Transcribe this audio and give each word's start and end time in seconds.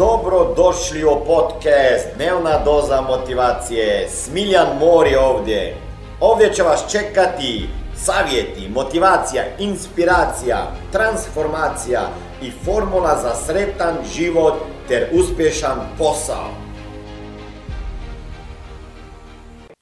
Dobro 0.00 0.54
došli 0.56 1.04
u 1.04 1.24
podcast 1.26 2.06
Dnevna 2.16 2.64
doza 2.64 3.00
motivacije. 3.00 4.08
Smiljan 4.08 4.78
Mor 4.78 5.06
je 5.06 5.18
ovdje. 5.18 5.76
Ovdje 6.20 6.52
će 6.54 6.62
vas 6.62 6.90
čekati 6.90 7.68
savjeti, 7.96 8.68
motivacija, 8.68 9.42
inspiracija, 9.58 10.72
transformacija 10.92 12.00
i 12.42 12.50
formula 12.50 13.18
za 13.22 13.34
sretan 13.34 13.96
život 14.14 14.54
ter 14.88 15.08
uspješan 15.12 15.78
posao. 15.98 16.50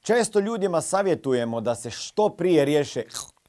Često 0.00 0.40
ljudima 0.40 0.80
savjetujemo 0.80 1.60
da 1.60 1.74
se 1.74 1.90
što 1.90 2.28
prije 2.28 2.64
riješe 2.64 3.02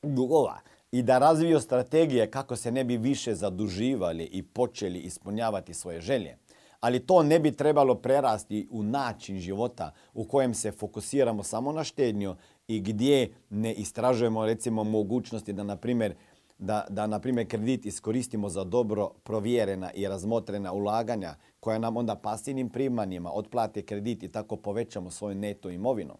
dugova 0.04 0.60
i 0.92 1.02
da 1.02 1.18
razviju 1.18 1.60
strategije 1.60 2.32
kako 2.32 2.56
se 2.56 2.72
ne 2.72 2.84
bi 2.84 2.98
više 2.98 3.36
zaduživali 3.36 4.24
i 4.24 4.44
počeli 4.44 5.00
ispunjavati 5.00 5.74
svoje 5.74 6.02
želje. 6.02 6.38
Ali 6.80 7.00
to 7.00 7.24
ne 7.24 7.40
bi 7.40 7.52
trebalo 7.52 7.96
prerasti 7.96 8.68
u 8.72 8.84
način 8.84 9.40
života 9.40 9.92
u 10.14 10.24
kojem 10.24 10.54
se 10.54 10.72
fokusiramo 10.72 11.44
samo 11.44 11.72
na 11.72 11.84
štednju 11.84 12.36
i 12.68 12.80
gdje 12.80 13.34
ne 13.50 13.74
istražujemo 13.74 14.46
recimo 14.46 14.84
mogućnosti 14.84 15.54
da 15.54 15.64
na 15.64 15.76
primjer 15.76 16.16
da, 16.60 16.86
da 16.90 17.08
na 17.08 17.20
primjer 17.20 17.48
kredit 17.48 17.86
iskoristimo 17.86 18.50
za 18.50 18.64
dobro 18.64 19.10
provjerena 19.24 19.92
i 19.94 20.08
razmotrena 20.08 20.74
ulaganja 20.74 21.36
koja 21.60 21.80
nam 21.80 21.98
onda 21.98 22.16
pasivnim 22.16 22.70
primanjima 22.70 23.32
otplate 23.34 23.82
kredit 23.82 24.24
i 24.24 24.32
tako 24.32 24.56
povećamo 24.56 25.12
svoju 25.12 25.36
neto 25.36 25.70
imovinu. 25.70 26.14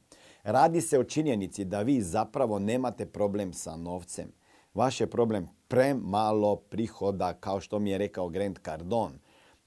Radi 0.44 0.82
se 0.82 1.00
o 1.00 1.04
činjenici 1.04 1.66
da 1.66 1.82
vi 1.82 2.02
zapravo 2.02 2.60
nemate 2.60 3.06
problem 3.06 3.54
sa 3.54 3.76
novcem. 3.76 4.32
Vaš 4.74 5.02
je 5.02 5.08
problem 5.08 5.48
premalo 5.68 6.56
prihoda, 6.56 7.34
kao 7.34 7.60
što 7.62 7.80
mi 7.80 7.90
je 7.90 7.98
rekao 7.98 8.30
Grant 8.30 8.60
Cardone 8.66 9.20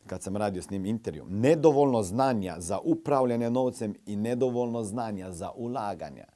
kad 0.07 0.23
sam 0.23 0.37
radio 0.37 0.63
s 0.63 0.71
njim 0.71 0.87
intervju. 0.87 1.27
Nedovoljno 1.29 2.03
znanja 2.03 2.55
za 2.59 2.79
upravljanje 2.79 3.51
novcem 3.51 3.95
i 4.07 4.17
nedovoljno 4.17 4.85
znanja 4.85 5.33
za 5.33 5.51
ulaganja. 5.57 6.27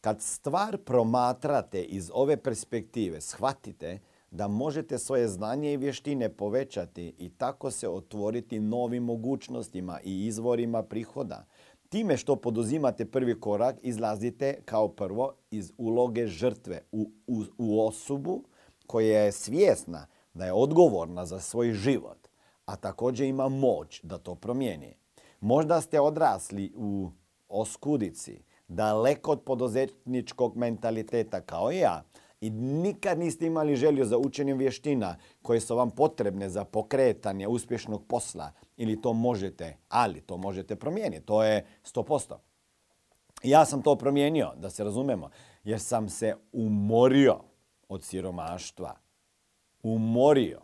Kad 0.00 0.22
stvar 0.22 0.78
promatrate 0.78 1.82
iz 1.82 2.10
ove 2.14 2.36
perspektive, 2.36 3.20
shvatite 3.20 3.98
da 4.30 4.48
možete 4.48 4.98
svoje 4.98 5.28
znanje 5.28 5.72
i 5.72 5.76
vještine 5.76 6.28
povećati 6.28 7.14
i 7.18 7.28
tako 7.28 7.70
se 7.70 7.88
otvoriti 7.88 8.60
novim 8.60 9.04
mogućnostima 9.04 10.00
i 10.04 10.26
izvorima 10.26 10.82
prihoda. 10.82 11.46
Time 11.88 12.16
što 12.16 12.36
poduzimate 12.36 13.04
prvi 13.04 13.40
korak, 13.40 13.76
izlazite 13.82 14.58
kao 14.64 14.88
prvo 14.88 15.34
iz 15.50 15.72
uloge 15.78 16.26
žrtve 16.26 16.80
u, 16.92 17.10
u, 17.26 17.42
u 17.58 17.86
osobu 17.86 18.44
koja 18.86 19.18
je 19.18 19.32
svjesna 19.32 20.06
da 20.34 20.44
je 20.44 20.52
odgovorna 20.52 21.26
za 21.26 21.40
svoj 21.40 21.72
život, 21.72 22.23
a 22.66 22.76
također 22.76 23.26
ima 23.26 23.48
moć 23.48 24.00
da 24.02 24.18
to 24.18 24.34
promijeni. 24.34 24.96
Možda 25.40 25.80
ste 25.80 26.00
odrasli 26.00 26.72
u 26.76 27.10
oskudici, 27.48 28.42
daleko 28.68 29.32
od 29.32 29.42
poduzetničkog 29.42 30.56
mentaliteta 30.56 31.40
kao 31.40 31.70
ja 31.70 32.02
i 32.40 32.50
nikad 32.50 33.18
niste 33.18 33.46
imali 33.46 33.76
želju 33.76 34.04
za 34.04 34.18
učenjem 34.18 34.58
vještina 34.58 35.16
koje 35.42 35.60
su 35.60 35.76
vam 35.76 35.90
potrebne 35.90 36.48
za 36.48 36.64
pokretanje 36.64 37.48
uspješnog 37.48 38.06
posla 38.06 38.52
ili 38.76 39.00
to 39.00 39.12
možete, 39.12 39.76
ali 39.88 40.20
to 40.20 40.36
možete 40.36 40.76
promijeniti. 40.76 41.26
To 41.26 41.44
je 41.44 41.66
100%. 41.84 42.36
Ja 43.42 43.64
sam 43.64 43.82
to 43.82 43.96
promijenio, 43.96 44.52
da 44.56 44.70
se 44.70 44.84
razumemo, 44.84 45.30
jer 45.64 45.80
sam 45.80 46.08
se 46.08 46.36
umorio 46.52 47.40
od 47.88 48.04
siromaštva. 48.04 48.96
Umorio 49.82 50.60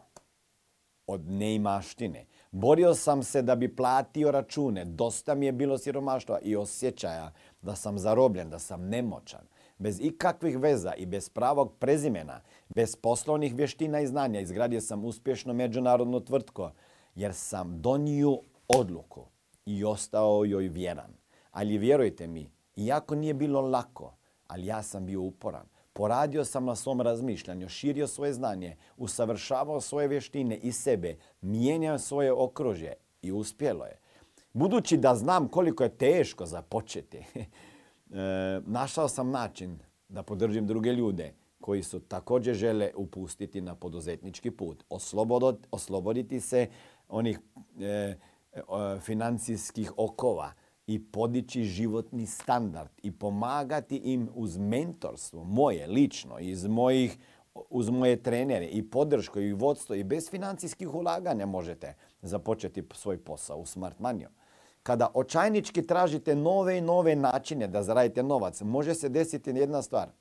od 1.10 1.28
neimaštine. 1.28 2.24
Borio 2.50 2.94
sam 2.94 3.22
se 3.22 3.42
da 3.42 3.56
bi 3.56 3.76
platio 3.76 4.30
račune. 4.30 4.84
Dosta 4.84 5.34
mi 5.34 5.46
je 5.46 5.52
bilo 5.52 5.78
siromaštva 5.78 6.38
i 6.42 6.56
osjećaja 6.56 7.32
da 7.62 7.76
sam 7.76 7.98
zarobljen, 7.98 8.50
da 8.50 8.58
sam 8.58 8.88
nemoćan. 8.88 9.46
Bez 9.78 10.00
ikakvih 10.00 10.58
veza 10.58 10.94
i 10.94 11.06
bez 11.06 11.28
pravog 11.28 11.72
prezimena, 11.78 12.40
bez 12.68 12.96
poslovnih 12.96 13.54
vještina 13.54 14.00
i 14.00 14.06
znanja 14.06 14.40
izgradio 14.40 14.80
sam 14.80 15.04
uspješno 15.04 15.52
međunarodnu 15.52 16.20
tvrtko 16.20 16.72
jer 17.14 17.34
sam 17.34 17.80
donio 17.80 18.38
odluku 18.68 19.26
i 19.66 19.84
ostao 19.84 20.44
joj 20.44 20.68
vjeran. 20.68 21.14
Ali 21.50 21.78
vjerujte 21.78 22.26
mi, 22.26 22.50
iako 22.76 23.14
nije 23.14 23.34
bilo 23.34 23.60
lako, 23.60 24.14
ali 24.46 24.66
ja 24.66 24.82
sam 24.82 25.06
bio 25.06 25.20
uporan. 25.20 25.66
Poradio 25.92 26.44
sam 26.44 26.64
na 26.64 26.76
svom 26.76 27.00
razmišljanju, 27.00 27.68
širio 27.68 28.06
svoje 28.06 28.32
znanje, 28.32 28.76
usavršavao 28.96 29.80
svoje 29.80 30.08
vještine 30.08 30.56
i 30.56 30.72
sebe, 30.72 31.16
mijenjao 31.40 31.98
svoje 31.98 32.32
okružje 32.32 32.94
i 33.22 33.32
uspjelo 33.32 33.84
je. 33.84 33.98
Budući 34.52 34.96
da 34.96 35.14
znam 35.14 35.48
koliko 35.48 35.82
je 35.82 35.96
teško 35.96 36.46
započeti, 36.46 37.18
e, 37.34 37.44
našao 38.66 39.08
sam 39.08 39.30
način 39.30 39.78
da 40.08 40.22
podržim 40.22 40.66
druge 40.66 40.92
ljude 40.92 41.34
koji 41.60 41.82
su 41.82 42.00
također 42.00 42.54
žele 42.54 42.90
upustiti 42.96 43.60
na 43.60 43.74
poduzetnički 43.74 44.50
put, 44.50 44.84
osloboditi 45.70 46.40
se 46.40 46.68
onih 47.08 47.40
e, 47.80 48.14
financijskih 49.00 49.92
okova 49.96 50.52
i 50.90 50.98
podići 50.98 51.64
životni 51.64 52.26
standard 52.26 52.90
i 53.02 53.12
pomagati 53.12 53.96
im 53.96 54.28
uz 54.34 54.58
mentorstvo 54.58 55.44
moje 55.44 55.86
lično 55.86 56.38
iz 56.38 56.66
mojih 56.66 57.18
uz 57.70 57.90
moje 57.90 58.22
trenere 58.22 58.66
i 58.66 58.90
podršku 58.90 59.40
i 59.40 59.52
vodstvo 59.52 59.94
i 59.94 60.04
bez 60.04 60.30
financijskih 60.30 60.94
ulaganja 60.94 61.46
možete 61.46 61.94
započeti 62.22 62.84
svoj 62.94 63.18
posao 63.18 63.58
u 63.58 63.66
Smart 63.66 63.98
Money. 63.98 64.26
Kada 64.82 65.10
očajnički 65.14 65.86
tražite 65.86 66.34
nove 66.34 66.78
i 66.78 66.80
nove 66.80 67.16
načine 67.16 67.68
da 67.68 67.82
zaradite 67.82 68.22
novac, 68.22 68.60
može 68.60 68.94
se 68.94 69.08
desiti 69.08 69.50
jedna 69.50 69.82
stvar– 69.82 70.08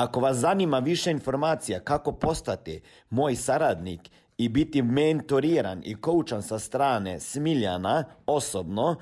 Ako 0.00 0.20
vas 0.20 0.36
zanima 0.36 0.78
više 0.78 1.10
informacija 1.10 1.80
kako 1.80 2.12
postati 2.12 2.82
moj 3.10 3.36
saradnik 3.36 4.10
i 4.38 4.48
biti 4.48 4.82
mentoriran 4.82 5.82
i 5.84 6.00
koučan 6.00 6.42
sa 6.42 6.58
strane 6.58 7.20
Smiljana 7.20 8.04
osobno, 8.26 8.96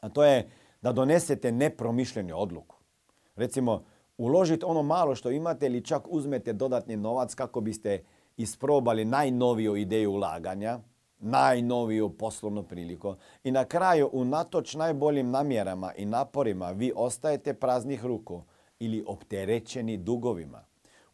A 0.00 0.08
to 0.08 0.24
je 0.24 0.50
da 0.82 0.92
donesete 0.92 1.52
nepromišljenu 1.52 2.38
odluku. 2.38 2.76
Recimo, 3.36 3.84
uložiti 4.18 4.64
ono 4.64 4.82
malo 4.82 5.14
što 5.14 5.30
imate 5.30 5.66
ili 5.66 5.84
čak 5.84 6.02
uzmete 6.08 6.52
dodatni 6.52 6.96
novac 6.96 7.34
kako 7.34 7.60
biste 7.60 8.04
isprobali 8.36 9.04
najnoviju 9.04 9.76
ideju 9.76 10.12
ulaganja, 10.12 10.78
najnoviju 11.18 12.08
poslovnu 12.08 12.62
priliku 12.62 13.14
i 13.44 13.50
na 13.50 13.64
kraju 13.64 14.10
unatoč 14.12 14.74
najboljim 14.74 15.30
namjerama 15.30 15.92
i 15.94 16.04
naporima 16.04 16.70
vi 16.70 16.92
ostajete 16.96 17.54
praznih 17.54 18.04
ruku 18.04 18.42
ili 18.78 19.04
opterećeni 19.06 19.96
dugovima. 19.96 20.64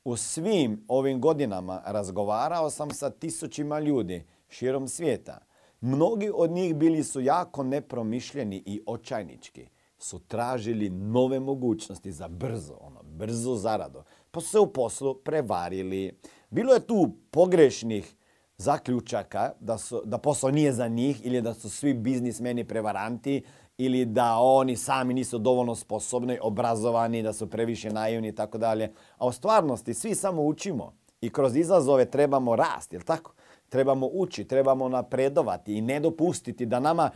U 0.05 0.16
svim 0.16 0.84
ovim 0.88 1.20
godinama 1.20 1.82
razgovarao 1.87 2.70
sam 2.70 2.90
sa 2.90 3.10
tisućima 3.10 3.81
ljudi 3.81 4.25
širom 4.48 4.88
svijeta. 4.88 5.38
Mnogi 5.81 6.31
od 6.34 6.50
njih 6.50 6.75
bili 6.75 7.05
su 7.05 7.20
jako 7.20 7.62
nepromišljeni 7.62 8.62
i 8.66 8.82
očajnički 8.87 9.69
su 10.02 10.19
tražili 10.19 10.90
nove 10.90 11.40
mogućnosti 11.40 12.12
za 12.12 12.28
brzo, 12.28 12.75
ono, 12.81 13.02
brzo 13.02 13.54
zarado. 13.54 14.04
Pa 14.31 14.40
su 14.40 14.49
se 14.49 14.58
u 14.58 14.72
poslu 14.72 15.14
prevarili. 15.14 16.19
Bilo 16.50 16.75
je 16.75 16.87
tu 16.87 17.12
pogrešnih 17.31 18.14
zaključaka 18.58 19.52
da, 19.60 19.78
su, 19.78 20.02
da 20.04 20.19
posao 20.19 20.50
nije 20.50 20.72
za 20.72 20.88
njih 20.88 21.26
ili 21.26 21.43
da 21.43 21.54
su 21.54 21.70
svi 21.70 21.94
biznismeni 21.94 22.64
prevaranti 22.64 23.43
ili 23.78 24.04
da 24.04 24.37
oni 24.37 24.76
sami 24.76 25.14
nisu 25.14 25.38
dovoljno 25.38 25.75
sposobni, 25.75 26.38
obrazovani, 26.43 27.22
da 27.22 27.32
su 27.32 27.50
previše 27.50 27.90
naivni 27.90 28.28
i 28.28 28.34
tako 28.34 28.58
dalje. 28.58 28.93
A 29.19 29.26
u 29.26 29.32
stvarnosti 29.32 29.94
svi 29.94 30.14
samo 30.14 30.43
učimo 30.43 30.93
i 31.20 31.31
kroz 31.31 31.56
izazove 31.56 32.10
trebamo 32.10 32.56
rasti, 32.56 32.96
jel 32.96 33.02
tako? 33.02 33.32
Trebamo 33.69 34.06
učiti, 34.12 34.48
trebamo 34.48 34.88
napredovati 34.88 35.75
i 35.75 35.81
ne 35.81 36.00
dopustiti 36.00 36.66
da 36.66 36.81
nama 36.81 37.10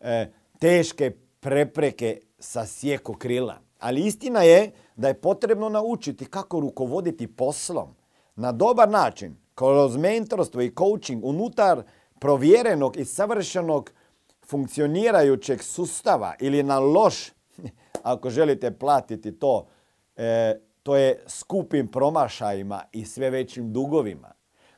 e, 0.00 0.32
teške 0.58 1.12
prepreke 1.40 2.20
sa 2.38 2.66
sjeko 2.66 3.14
krila. 3.14 3.58
Ali 3.78 4.06
istina 4.06 4.42
je 4.42 4.70
da 4.96 5.08
je 5.08 5.20
potrebno 5.20 5.68
naučiti 5.68 6.24
kako 6.24 6.60
rukovoditi 6.60 7.26
poslom 7.26 7.94
na 8.36 8.52
dobar 8.52 8.88
način, 8.88 9.36
kroz 9.54 9.96
mentorstvo 9.96 10.62
i 10.62 10.74
coaching 10.78 11.24
unutar 11.24 11.82
provjerenog 12.18 12.96
i 12.96 13.04
savršenog 13.04 13.90
funkcionirajućeg 14.46 15.62
sustava 15.62 16.34
ili 16.40 16.62
na 16.62 16.78
loš, 16.78 17.32
ako 18.02 18.30
želite 18.30 18.70
platiti 18.70 19.38
to, 19.38 19.66
e, 20.16 20.60
to 20.82 20.96
je 20.96 21.24
skupim 21.26 21.88
promašajima 21.88 22.82
i 22.92 23.04
sve 23.04 23.30
većim 23.30 23.72
dugovima. 23.72 24.32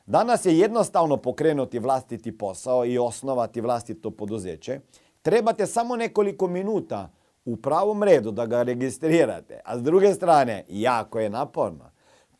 Danas 0.06 0.46
je 0.46 0.58
jednostavno 0.58 1.16
pokrenuti 1.16 1.78
vlastiti 1.78 2.38
posao 2.38 2.86
i 2.86 2.98
osnovati 2.98 3.60
vlastito 3.60 4.10
poduzeće. 4.10 4.80
Trebate 5.22 5.66
samo 5.66 5.96
nekoliko 5.96 6.48
minuta 6.48 7.10
u 7.44 7.56
pravom 7.56 8.02
redu 8.02 8.30
da 8.30 8.46
ga 8.46 8.62
registrirate, 8.62 9.60
a 9.64 9.78
s 9.78 9.82
druge 9.82 10.14
strane, 10.14 10.64
jako 10.68 11.20
je 11.20 11.30
naporno. 11.30 11.90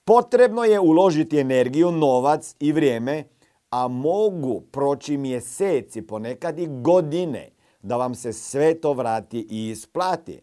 Potrebno 0.05 0.65
je 0.65 0.81
uložiti 0.81 1.39
energiju, 1.39 1.93
novac 1.93 2.55
i 2.61 2.73
vrijeme, 2.73 3.25
a 3.71 3.89
mogu 3.89 4.61
proći 4.61 5.17
mjeseci, 5.17 6.03
ponekad 6.03 6.59
i 6.59 6.67
godine, 6.67 7.51
da 7.83 7.97
vam 7.97 8.15
se 8.15 8.33
sve 8.33 8.81
to 8.81 8.93
vrati 8.93 9.47
i 9.51 9.71
isplati. 9.71 10.41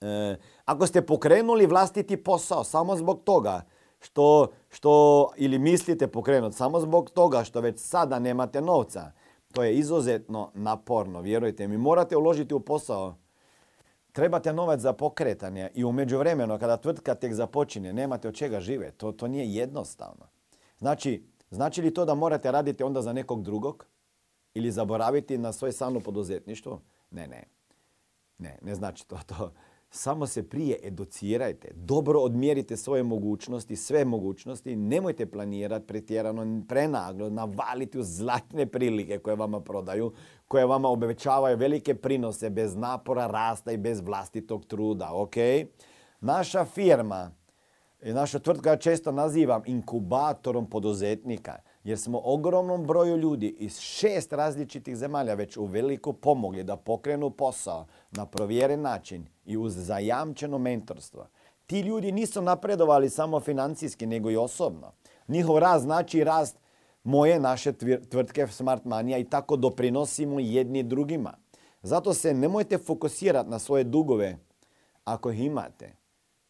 E, 0.00 0.36
ako 0.64 0.86
ste 0.86 1.06
pokrenuli 1.06 1.66
vlastiti 1.66 2.16
posao 2.16 2.64
samo 2.64 2.96
zbog 2.96 3.20
toga 3.24 3.62
što, 4.00 4.46
što 4.70 5.30
ili 5.36 5.58
mislite 5.58 6.06
pokrenuti 6.06 6.56
samo 6.56 6.80
zbog 6.80 7.10
toga 7.10 7.44
što 7.44 7.60
već 7.60 7.80
sada 7.80 8.18
nemate 8.18 8.60
novca, 8.60 9.12
to 9.58 9.64
je 9.64 9.78
izuzetno 9.78 10.50
naporno, 10.54 11.20
vjerujte 11.20 11.68
mi. 11.68 11.76
Morate 11.76 12.16
uložiti 12.16 12.54
u 12.54 12.60
posao 12.60 13.14
trebate 14.12 14.52
novac 14.52 14.80
za 14.80 14.92
pokretanje 14.92 15.70
i 15.74 15.84
u 15.84 15.92
međuvremenu 15.92 16.58
kada 16.58 16.76
tvrtka 16.76 17.14
tek 17.14 17.34
započinje, 17.34 17.92
nemate 17.92 18.28
od 18.28 18.34
čega 18.34 18.60
žive. 18.60 18.90
To, 18.90 19.12
to 19.12 19.28
nije 19.28 19.54
jednostavno. 19.54 20.26
Znači, 20.78 21.24
znači 21.50 21.82
li 21.82 21.94
to 21.94 22.04
da 22.04 22.14
morate 22.14 22.52
raditi 22.52 22.82
onda 22.82 23.02
za 23.02 23.12
nekog 23.12 23.42
drugog? 23.42 23.86
Ili 24.54 24.70
zaboraviti 24.70 25.38
na 25.38 25.52
svoje 25.52 25.72
sano 25.72 26.00
poduzetništvo? 26.00 26.80
Ne, 27.10 27.26
ne. 27.26 27.44
Ne, 28.38 28.58
ne 28.62 28.74
znači 28.74 29.08
to. 29.08 29.18
to 29.26 29.52
samo 29.90 30.26
se 30.26 30.48
prije 30.48 30.78
educirajte, 30.82 31.68
dobro 31.74 32.20
odmjerite 32.20 32.76
svoje 32.76 33.02
mogućnosti, 33.02 33.76
sve 33.76 34.04
mogućnosti, 34.04 34.76
nemojte 34.76 35.26
planirati 35.26 35.86
pretjerano, 35.86 36.62
prenaglo, 36.68 37.30
navaliti 37.30 37.98
u 37.98 38.02
zlatne 38.02 38.66
prilike 38.66 39.18
koje 39.18 39.36
vama 39.36 39.60
prodaju, 39.60 40.12
koje 40.48 40.66
vama 40.66 40.88
obećavaju 40.88 41.56
velike 41.56 41.94
prinose 41.94 42.50
bez 42.50 42.76
napora, 42.76 43.26
rasta 43.26 43.72
i 43.72 43.76
bez 43.76 44.00
vlastitog 44.00 44.64
truda, 44.66 45.10
ok? 45.12 45.34
Naša 46.20 46.64
firma, 46.64 47.30
naša 48.02 48.38
tvrtka 48.38 48.70
ja 48.70 48.76
često 48.76 49.12
nazivam 49.12 49.62
inkubatorom 49.66 50.70
poduzetnika, 50.70 51.56
jer 51.88 51.98
smo 51.98 52.20
ogromnom 52.24 52.86
broju 52.86 53.16
ljudi 53.16 53.48
iz 53.58 53.78
šest 53.78 54.32
različitih 54.32 54.96
zemalja 54.96 55.34
već 55.34 55.56
u 55.56 55.64
veliko 55.64 56.12
pomogli 56.12 56.64
da 56.64 56.76
pokrenu 56.76 57.30
posao 57.30 57.86
na 58.10 58.26
provjeren 58.26 58.80
način 58.80 59.26
i 59.44 59.56
uz 59.56 59.74
zajamčeno 59.76 60.58
mentorstvo. 60.58 61.26
Ti 61.66 61.80
ljudi 61.80 62.12
nisu 62.12 62.42
napredovali 62.42 63.10
samo 63.10 63.40
financijski, 63.40 64.06
nego 64.06 64.30
i 64.30 64.36
osobno. 64.36 64.92
Njihov 65.28 65.58
rast 65.58 65.84
znači 65.84 66.24
rast 66.24 66.58
moje, 67.04 67.40
naše 67.40 67.72
tvrtke 68.10 68.46
Smart 68.46 68.84
Mania 68.84 69.18
i 69.18 69.24
tako 69.24 69.56
doprinosimo 69.56 70.40
jedni 70.40 70.82
drugima. 70.82 71.34
Zato 71.82 72.14
se 72.14 72.34
nemojte 72.34 72.78
fokusirati 72.78 73.50
na 73.50 73.58
svoje 73.58 73.84
dugove 73.84 74.38
ako 75.04 75.30
ih 75.30 75.40
imate. 75.40 75.96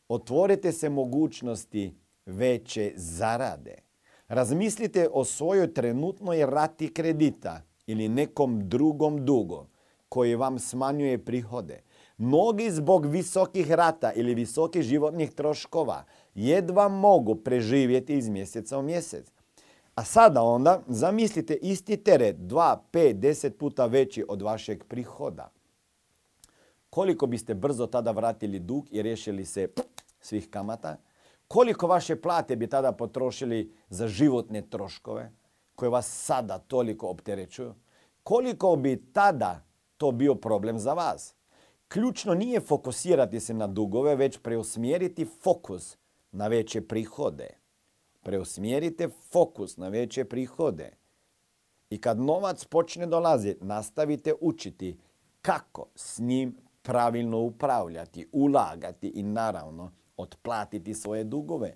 Otvorite 0.08 0.72
se 0.72 0.88
mogućnosti 0.88 1.94
veće 2.26 2.92
zarade. 2.96 3.87
Razmislite 4.28 5.08
o 5.12 5.24
svojoj 5.24 5.74
trenutnoj 5.74 6.46
rati 6.46 6.94
kredita 6.94 7.62
ili 7.86 8.08
nekom 8.08 8.68
drugom 8.68 9.24
dugu 9.24 9.66
koji 10.08 10.34
vam 10.34 10.58
smanjuje 10.58 11.24
prihode. 11.24 11.82
Mnogi 12.18 12.70
zbog 12.70 13.06
visokih 13.06 13.70
rata 13.70 14.12
ili 14.12 14.34
visokih 14.34 14.82
životnih 14.82 15.30
troškova 15.30 16.04
jedva 16.34 16.88
mogu 16.88 17.34
preživjeti 17.34 18.16
iz 18.16 18.28
mjeseca 18.28 18.78
u 18.78 18.82
mjesec. 18.82 19.32
A 19.94 20.04
sada 20.04 20.42
onda 20.42 20.82
zamislite 20.86 21.54
isti 21.54 21.96
teret 21.96 22.36
2, 22.36 22.76
5, 22.92 23.14
10 23.14 23.50
puta 23.50 23.86
veći 23.86 24.24
od 24.28 24.42
vašeg 24.42 24.84
prihoda. 24.84 25.50
Koliko 26.90 27.26
biste 27.26 27.54
brzo 27.54 27.86
tada 27.86 28.10
vratili 28.10 28.58
dug 28.58 28.86
i 28.90 29.02
riješili 29.02 29.44
se 29.44 29.68
svih 30.20 30.50
kamata? 30.50 30.96
Koliko 31.48 31.86
vaše 31.86 32.20
plate 32.20 32.56
bi 32.56 32.66
tada 32.66 32.92
potrošili 32.92 33.74
za 33.88 34.08
životne 34.08 34.62
troškove 34.70 35.32
koje 35.74 35.90
vas 35.90 36.24
sada 36.24 36.58
toliko 36.58 37.08
opterećuju? 37.08 37.74
Koliko 38.22 38.76
bi 38.76 39.12
tada 39.12 39.64
to 39.96 40.12
bio 40.12 40.34
problem 40.34 40.78
za 40.78 40.92
vas? 40.92 41.34
Ključno 41.88 42.34
nije 42.34 42.60
fokusirati 42.60 43.40
se 43.40 43.54
na 43.54 43.66
dugove, 43.66 44.16
već 44.16 44.38
preusmjeriti 44.38 45.24
fokus 45.42 45.96
na 46.32 46.46
veće 46.46 46.80
prihode. 46.80 47.48
Preusmjerite 48.22 49.08
fokus 49.32 49.76
na 49.76 49.88
veće 49.88 50.24
prihode. 50.24 50.96
I 51.90 52.00
kad 52.00 52.20
novac 52.20 52.64
počne 52.64 53.06
dolaziti, 53.06 53.64
nastavite 53.64 54.34
učiti 54.40 54.98
kako 55.42 55.86
s 55.94 56.18
njim 56.18 56.56
pravilno 56.82 57.38
upravljati, 57.38 58.28
ulagati 58.32 59.08
i 59.08 59.22
naravno 59.22 59.92
otplatiti 60.18 60.94
svoje 60.94 61.24
dugove. 61.24 61.74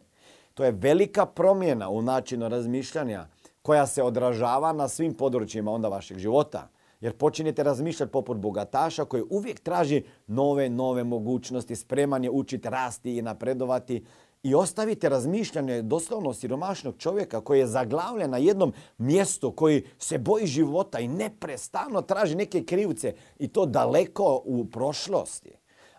To 0.54 0.64
je 0.64 0.70
velika 0.72 1.26
promjena 1.26 1.88
u 1.88 2.02
načinu 2.02 2.48
razmišljanja 2.48 3.26
koja 3.62 3.86
se 3.86 4.02
odražava 4.02 4.72
na 4.72 4.88
svim 4.88 5.14
područjima 5.14 5.70
onda 5.70 5.88
vašeg 5.88 6.18
života. 6.18 6.68
Jer 7.00 7.16
počinjete 7.16 7.62
razmišljati 7.62 8.12
poput 8.12 8.36
bogataša 8.36 9.04
koji 9.04 9.22
uvijek 9.30 9.60
traži 9.60 10.02
nove, 10.26 10.68
nove 10.68 11.04
mogućnosti, 11.04 11.76
spreman 11.76 12.24
je 12.24 12.30
učiti, 12.30 12.68
rasti 12.68 13.16
i 13.16 13.22
napredovati. 13.22 14.04
I 14.42 14.54
ostavite 14.54 15.08
razmišljanje 15.08 15.82
doslovno 15.82 16.32
siromašnog 16.32 16.94
čovjeka 16.98 17.40
koji 17.40 17.58
je 17.58 17.66
zaglavljen 17.66 18.30
na 18.30 18.36
jednom 18.36 18.72
mjestu, 18.98 19.52
koji 19.52 19.84
se 19.98 20.18
boji 20.18 20.46
života 20.46 20.98
i 21.00 21.08
neprestano 21.08 22.02
traži 22.02 22.34
neke 22.34 22.64
krivce 22.64 23.14
i 23.38 23.48
to 23.48 23.66
daleko 23.66 24.42
u 24.44 24.64
prošlosti. 24.64 25.52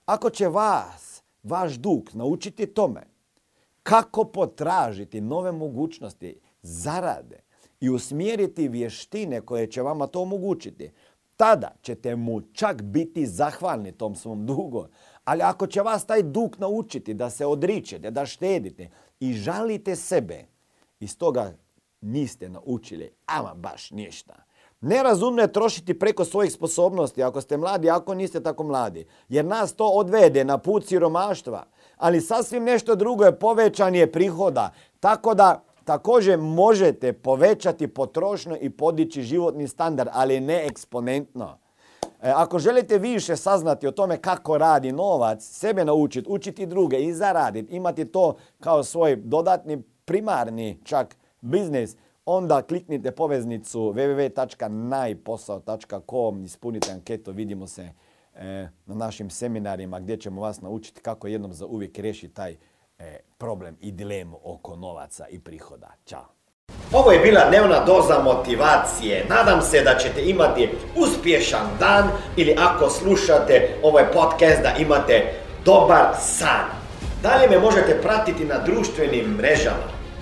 Ako 0.06 0.30
će 0.30 0.48
vas 0.48 1.13
vaš 1.44 1.74
dug, 1.74 2.10
naučiti 2.14 2.66
tome 2.66 3.14
kako 3.84 4.24
potražiti 4.24 5.22
nove 5.22 5.52
mogućnosti 5.52 6.40
zarade 6.62 7.40
i 7.80 7.90
usmjeriti 7.90 8.68
vještine 8.68 9.42
koje 9.42 9.68
će 9.68 9.82
vama 9.82 10.08
to 10.08 10.22
omogućiti, 10.22 10.92
tada 11.36 11.76
ćete 11.82 12.16
mu 12.16 12.42
čak 12.42 12.82
biti 12.82 13.26
zahvalni 13.26 13.92
tom 13.92 14.16
svom 14.16 14.46
dugu. 14.46 14.88
Ali 15.24 15.42
ako 15.42 15.68
će 15.68 15.82
vas 15.82 16.06
taj 16.06 16.24
dug 16.24 16.56
naučiti 16.60 17.14
da 17.14 17.30
se 17.30 17.46
odričete, 17.46 18.12
da 18.12 18.26
štedite 18.26 18.90
i 19.20 19.34
žalite 19.34 19.96
sebe, 19.96 20.46
iz 21.00 21.18
toga 21.18 21.54
niste 22.02 22.50
naučili 22.50 23.12
ama 23.26 23.54
baš 23.54 23.92
ništa. 23.92 24.44
Nerazumno 24.86 25.42
je 25.42 25.54
trošiti 25.54 26.00
preko 26.00 26.26
svojih 26.26 26.52
sposobnosti 26.52 27.24
ako 27.24 27.42
ste 27.42 27.58
mladi, 27.58 27.90
ako 27.90 28.14
niste 28.14 28.44
tako 28.44 28.64
mladi. 28.64 29.06
Jer 29.30 29.46
nas 29.46 29.74
to 29.74 29.88
odvede 29.88 30.44
na 30.44 30.58
put 30.58 30.86
siromaštva. 30.86 31.64
Ali 31.98 32.22
sasvim 32.22 32.64
nešto 32.64 32.96
drugo 32.96 33.26
je 33.26 33.40
povećanje 33.40 34.08
prihoda. 34.08 34.72
Tako 35.00 35.34
da 35.34 35.64
također 35.84 36.40
možete 36.40 37.14
povećati 37.14 37.88
potrošnju 37.88 38.58
i 38.62 38.70
podići 38.70 39.22
životni 39.22 39.68
standard, 39.68 40.10
ali 40.14 40.40
ne 40.40 40.66
eksponentno. 40.68 41.58
E, 42.22 42.32
ako 42.36 42.60
želite 42.60 42.98
više 42.98 43.36
saznati 43.36 43.88
o 43.88 43.92
tome 43.92 44.18
kako 44.18 44.58
radi 44.58 44.92
novac, 44.92 45.44
sebe 45.44 45.86
naučiti, 45.86 46.30
učiti 46.30 46.66
druge 46.66 46.98
i 47.00 47.14
zaraditi, 47.14 47.76
imati 47.76 48.06
to 48.06 48.36
kao 48.60 48.84
svoj 48.84 49.16
dodatni 49.16 49.82
primarni 50.06 50.80
čak 50.84 51.16
biznis, 51.42 51.96
onda 52.26 52.62
kliknite 52.62 53.12
poveznicu 53.12 53.80
www.najposao.com, 53.80 56.46
ispunite 56.46 56.92
anketu, 56.92 57.32
vidimo 57.32 57.68
se 57.68 57.90
e, 58.36 58.68
na 58.86 58.96
našim 58.96 59.30
seminarima 59.30 60.00
gdje 60.00 60.18
ćemo 60.18 60.42
vas 60.42 60.62
naučiti 60.62 61.02
kako 61.02 61.28
jednom 61.28 61.54
za 61.54 61.66
uvijek 61.66 61.98
riješiti 61.98 62.34
taj 62.34 62.52
e, 62.52 62.58
problem 63.38 63.78
i 63.82 63.92
dilemu 63.92 64.40
oko 64.44 64.76
novaca 64.76 65.28
i 65.28 65.40
prihoda. 65.40 65.92
Ćao! 66.06 66.26
Ovo 66.94 67.12
je 67.12 67.20
bila 67.20 67.50
dnevna 67.50 67.86
doza 67.86 68.20
motivacije. 68.24 69.26
Nadam 69.30 69.62
se 69.62 69.84
da 69.84 69.98
ćete 69.98 70.30
imati 70.30 70.70
uspješan 70.96 71.68
dan 71.80 72.10
ili 72.38 72.56
ako 72.60 72.90
slušate 72.90 73.70
ovaj 73.84 74.12
podcast 74.12 74.62
da 74.62 74.76
imate 74.80 75.34
dobar 75.66 76.16
san. 76.20 76.66
Dalje 77.24 77.50
me 77.50 77.60
možete 77.60 78.02
pratiti 78.02 78.46
na 78.46 78.60
društvenim 78.66 79.26
mrežama 79.26 79.93